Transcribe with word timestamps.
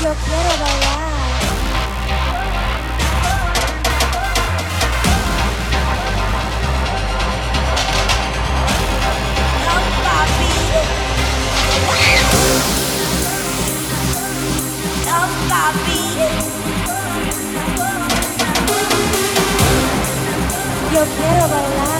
Yo 0.00 0.14
quiero 0.14 0.50
bailar. 0.60 1.08
Yo 20.94 21.04
quiero 21.04 21.48
bailar. 21.48 21.97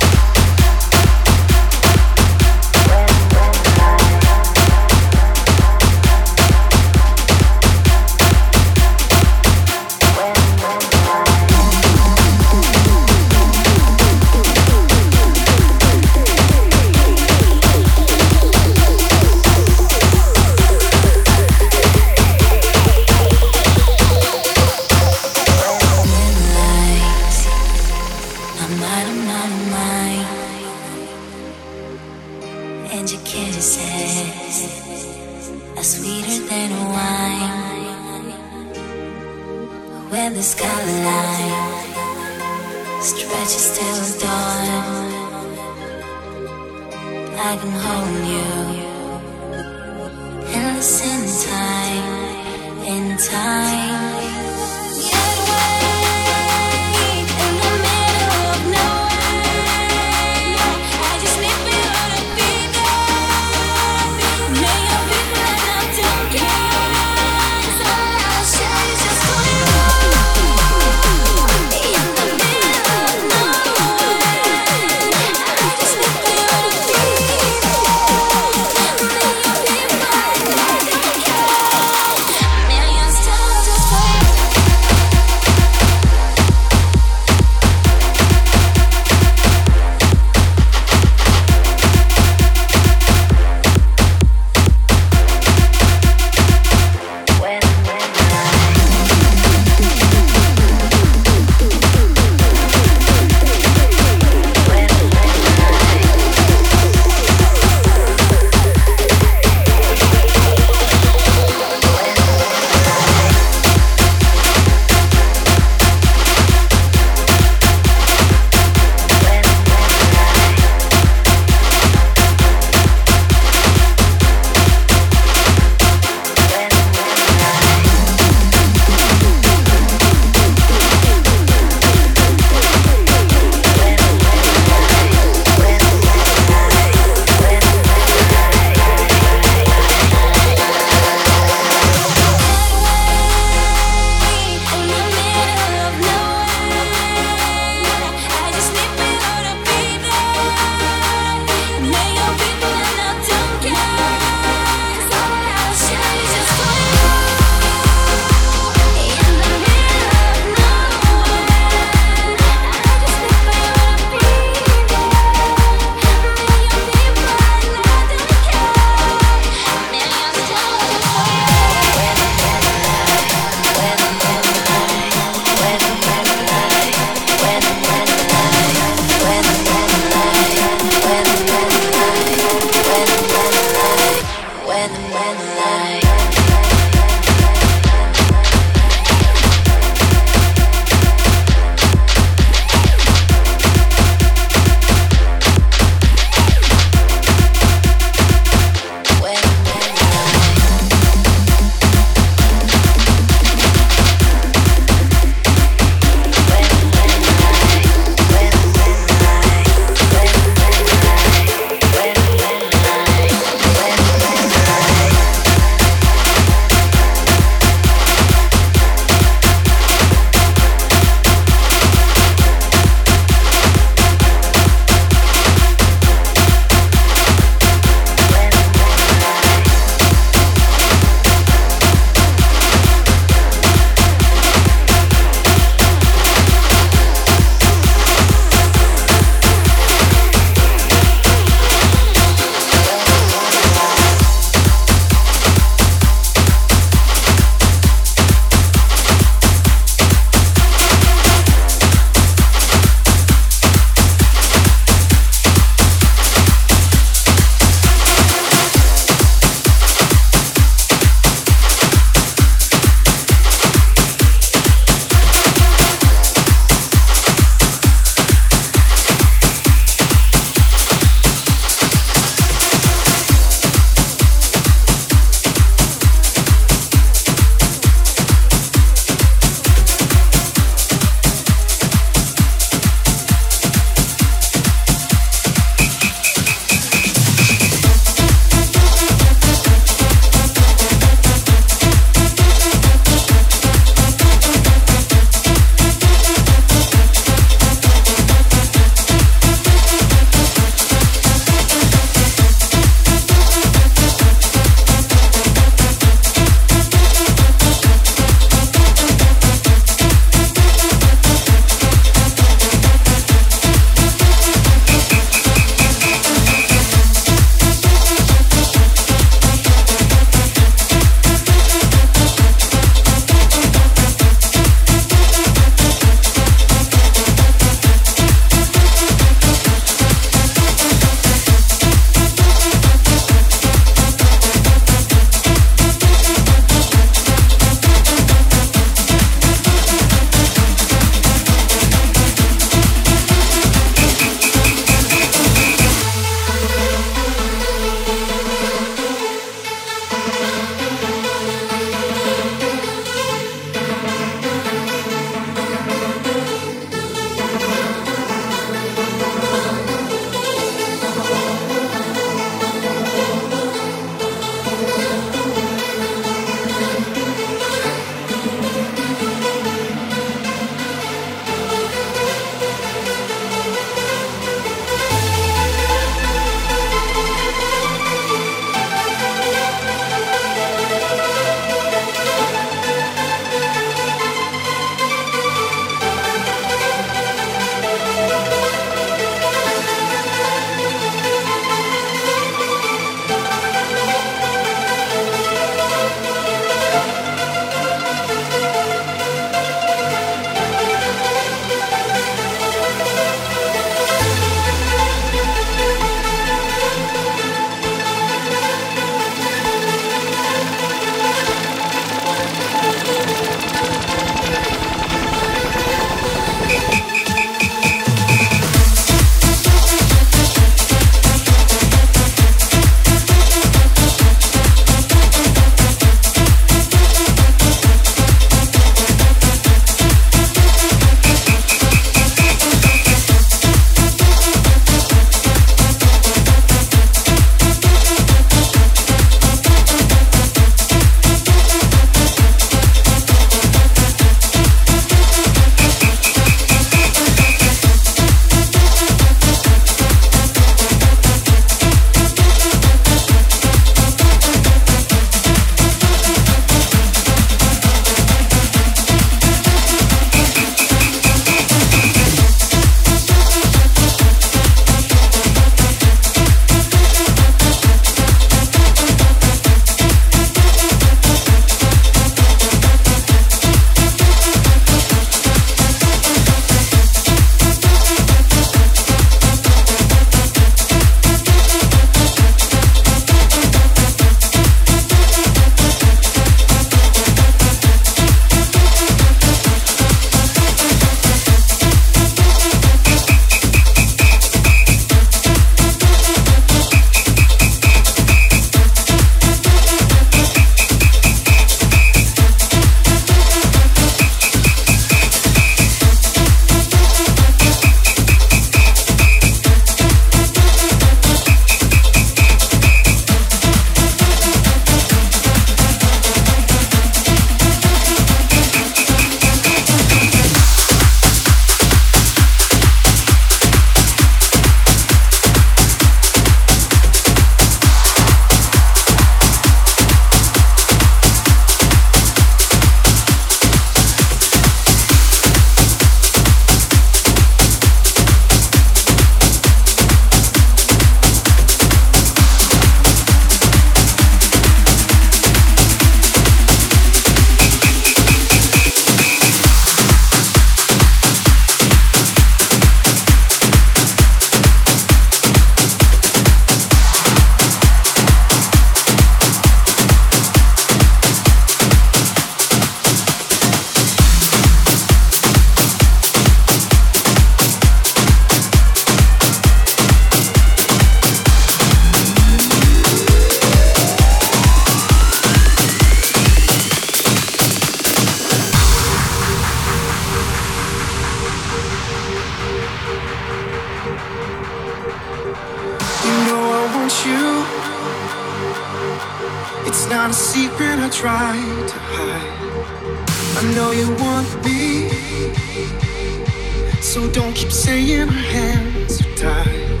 so 597.14 597.30
don't 597.30 597.54
keep 597.54 597.70
saying 597.70 598.22
our 598.22 598.26
hands 598.26 599.20
are 599.20 599.36
tied. 599.36 600.00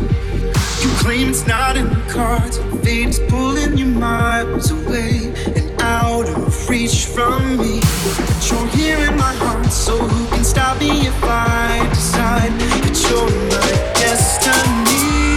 You 0.82 0.90
claim 0.98 1.28
it's 1.28 1.46
not 1.46 1.76
in 1.76 1.88
the 1.88 2.04
cards, 2.12 2.58
fame's 2.82 3.20
pulling 3.28 3.78
you 3.78 3.86
miles 3.86 4.72
away 4.72 5.32
and 5.54 5.80
out 5.80 6.28
of 6.28 6.68
reach 6.68 7.04
from 7.04 7.56
me. 7.56 7.78
But 8.16 8.50
you're 8.50 8.66
here 8.70 8.98
in 9.08 9.16
my 9.16 9.32
heart, 9.34 9.66
so 9.66 9.96
who 9.96 10.26
can 10.34 10.42
stop 10.42 10.80
me 10.80 11.06
if 11.06 11.22
I 11.22 11.88
decide 11.90 12.50
that 12.50 13.06
you're 13.08 13.30
my 13.48 13.92
destiny? 13.94 15.33